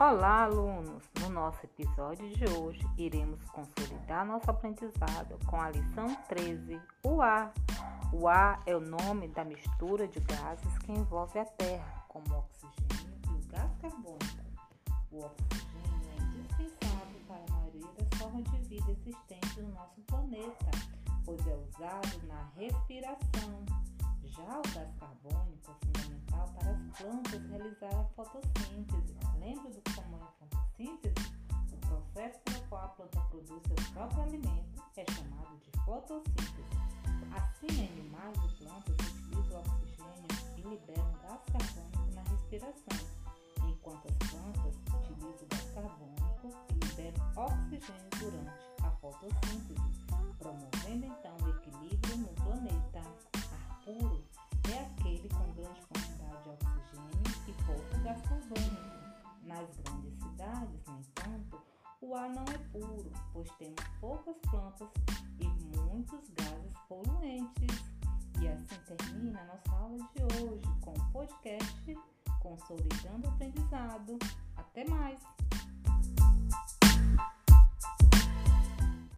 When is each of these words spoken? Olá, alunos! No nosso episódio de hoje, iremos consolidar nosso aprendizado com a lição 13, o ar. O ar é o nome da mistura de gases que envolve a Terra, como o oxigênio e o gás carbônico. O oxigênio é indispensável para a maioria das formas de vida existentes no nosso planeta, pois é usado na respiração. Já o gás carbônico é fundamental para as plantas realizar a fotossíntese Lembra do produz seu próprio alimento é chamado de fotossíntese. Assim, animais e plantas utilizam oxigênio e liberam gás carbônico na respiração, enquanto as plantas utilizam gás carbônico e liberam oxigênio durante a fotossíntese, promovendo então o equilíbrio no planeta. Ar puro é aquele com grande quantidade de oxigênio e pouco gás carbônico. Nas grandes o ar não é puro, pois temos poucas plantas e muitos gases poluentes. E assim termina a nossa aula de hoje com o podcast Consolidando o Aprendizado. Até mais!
Olá, 0.00 0.44
alunos! 0.44 1.02
No 1.20 1.28
nosso 1.28 1.58
episódio 1.66 2.30
de 2.30 2.44
hoje, 2.50 2.80
iremos 2.96 3.42
consolidar 3.50 4.24
nosso 4.24 4.48
aprendizado 4.48 5.36
com 5.44 5.60
a 5.60 5.70
lição 5.70 6.14
13, 6.28 6.80
o 7.02 7.20
ar. 7.20 7.52
O 8.12 8.28
ar 8.28 8.62
é 8.64 8.76
o 8.76 8.80
nome 8.80 9.26
da 9.26 9.44
mistura 9.44 10.06
de 10.06 10.20
gases 10.20 10.78
que 10.78 10.92
envolve 10.92 11.40
a 11.40 11.44
Terra, 11.44 12.04
como 12.06 12.24
o 12.32 12.38
oxigênio 12.38 13.18
e 13.26 13.44
o 13.44 13.48
gás 13.48 13.72
carbônico. 13.82 14.44
O 15.10 15.24
oxigênio 15.24 16.10
é 16.12 16.22
indispensável 16.22 17.20
para 17.26 17.42
a 17.48 17.56
maioria 17.56 17.92
das 17.98 18.20
formas 18.20 18.44
de 18.44 18.68
vida 18.68 18.92
existentes 18.92 19.56
no 19.56 19.72
nosso 19.72 20.00
planeta, 20.02 20.70
pois 21.24 21.44
é 21.44 21.56
usado 21.56 22.26
na 22.28 22.48
respiração. 22.56 23.66
Já 24.22 24.60
o 24.60 24.62
gás 24.62 24.94
carbônico 25.00 25.72
é 25.72 25.86
fundamental 25.86 26.54
para 26.56 26.70
as 26.70 26.98
plantas 26.98 27.50
realizar 27.50 28.00
a 28.00 28.04
fotossíntese 28.14 29.18
Lembra 29.48 29.70
do 29.70 29.87
produz 33.38 33.62
seu 33.66 33.92
próprio 33.92 34.22
alimento 34.22 34.82
é 34.96 35.04
chamado 35.12 35.56
de 35.58 35.70
fotossíntese. 35.84 36.64
Assim, 37.32 37.86
animais 37.86 38.36
e 38.36 38.64
plantas 38.64 38.96
utilizam 39.06 39.60
oxigênio 39.60 40.28
e 40.56 40.60
liberam 40.62 41.12
gás 41.22 41.40
carbônico 41.52 42.14
na 42.14 42.22
respiração, 42.22 42.98
enquanto 43.68 44.08
as 44.08 44.30
plantas 44.30 44.74
utilizam 44.94 45.48
gás 45.50 45.70
carbônico 45.72 46.48
e 46.70 46.84
liberam 46.84 47.32
oxigênio 47.36 48.10
durante 48.18 48.82
a 48.82 48.90
fotossíntese, 48.90 49.80
promovendo 50.38 51.06
então 51.06 51.36
o 51.42 51.48
equilíbrio 51.50 52.16
no 52.16 52.28
planeta. 52.42 52.98
Ar 52.98 53.80
puro 53.84 54.24
é 54.72 54.78
aquele 54.80 55.28
com 55.28 55.52
grande 55.52 55.80
quantidade 55.86 56.42
de 56.42 56.50
oxigênio 56.50 57.22
e 57.46 57.52
pouco 57.64 58.02
gás 58.02 58.20
carbônico. 58.22 58.98
Nas 59.44 59.68
grandes 59.76 60.17
o 62.08 62.14
ar 62.14 62.30
não 62.30 62.44
é 62.44 62.58
puro, 62.72 63.12
pois 63.34 63.50
temos 63.58 63.84
poucas 64.00 64.34
plantas 64.50 64.88
e 65.40 65.46
muitos 65.76 66.30
gases 66.30 66.78
poluentes. 66.88 67.84
E 68.40 68.48
assim 68.48 68.80
termina 68.86 69.40
a 69.40 69.44
nossa 69.44 69.70
aula 69.72 69.98
de 70.16 70.22
hoje 70.22 70.62
com 70.80 70.92
o 70.92 71.12
podcast 71.12 71.98
Consolidando 72.40 73.26
o 73.26 73.30
Aprendizado. 73.30 74.18
Até 74.56 74.88
mais! 74.88 75.37